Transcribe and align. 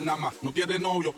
Nada 0.00 0.18
más, 0.18 0.34
no 0.42 0.52
tiene 0.52 0.78
novio. 0.78 1.14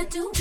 trying 0.00 0.32
to 0.32 0.32
do? 0.32 0.39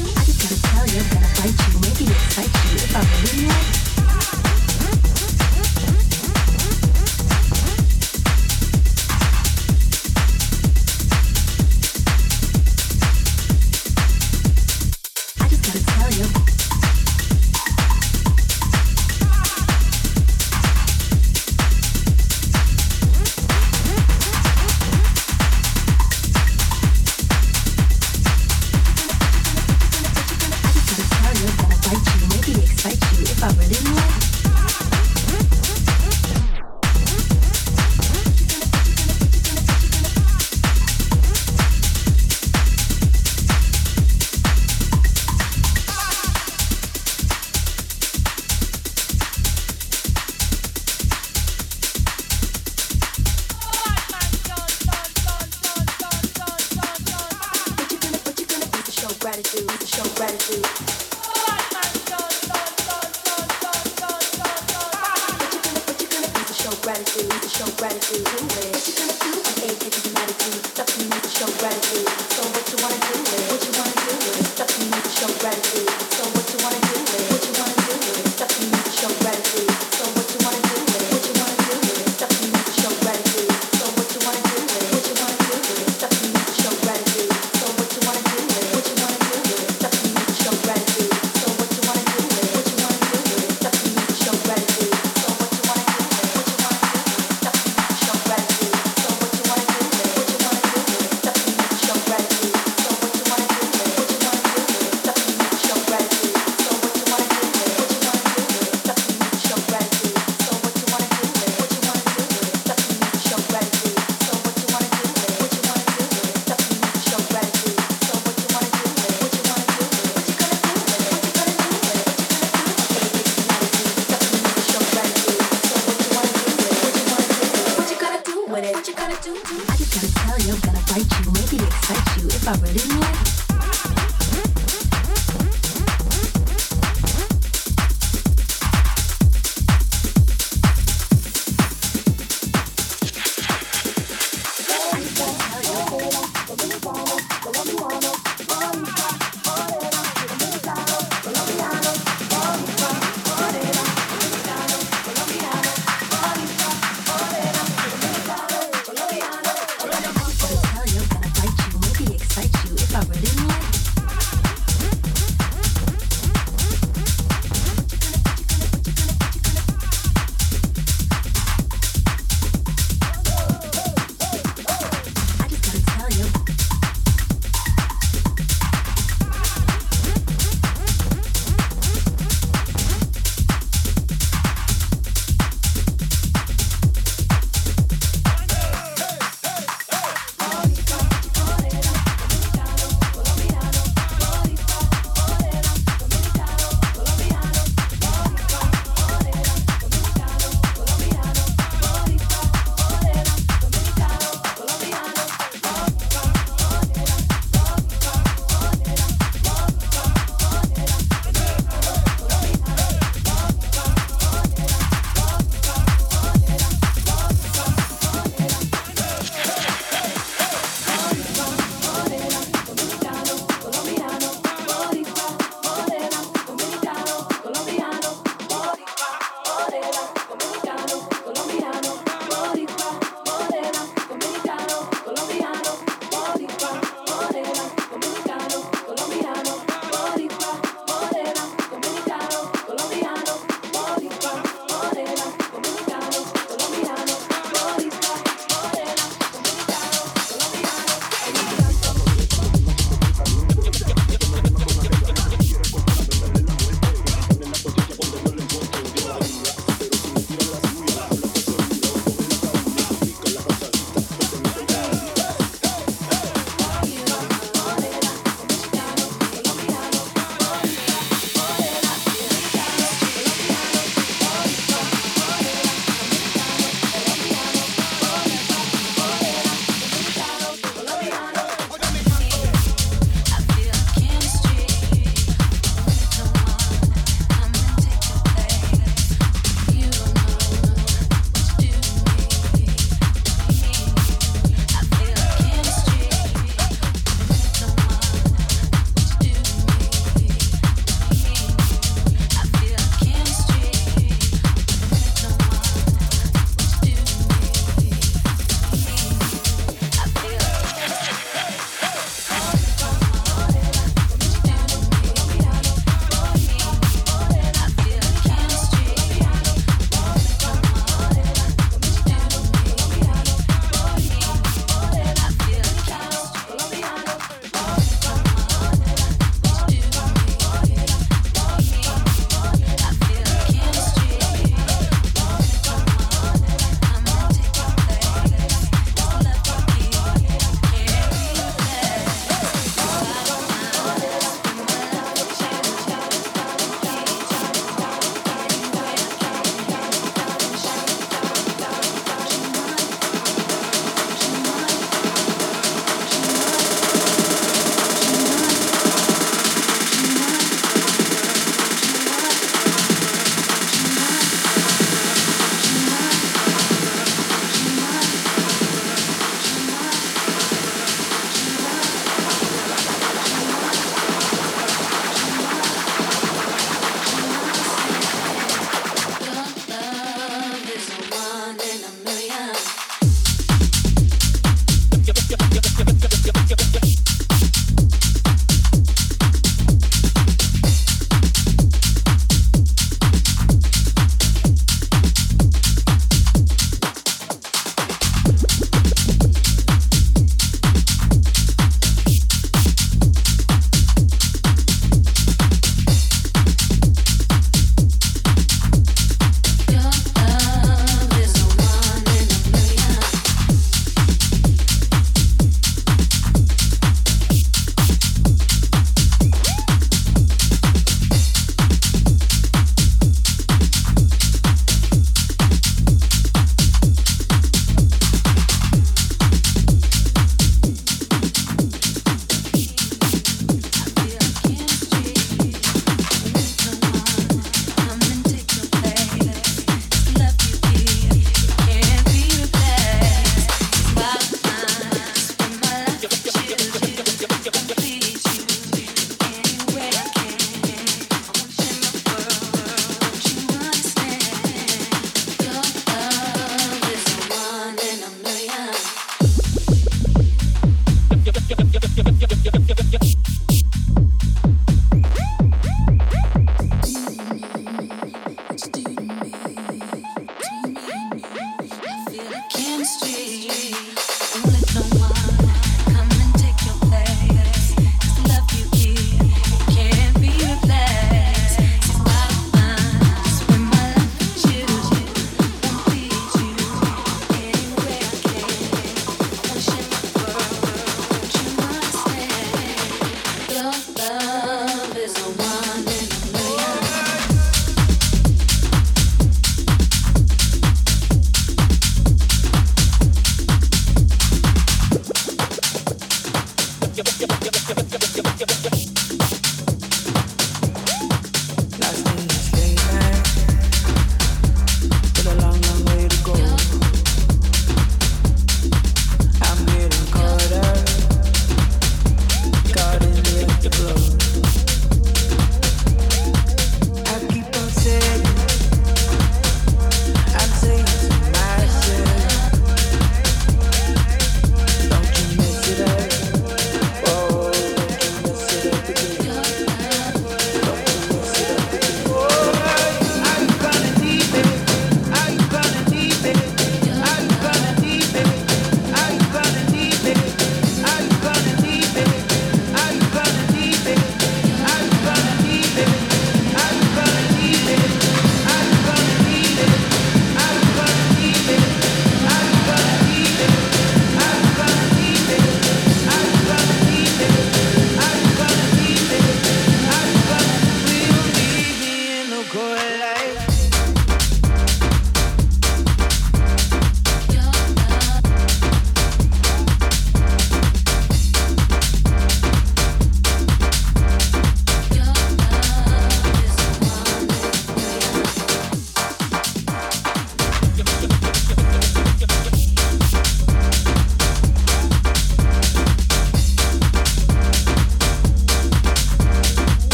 gratitude. 71.59 72.08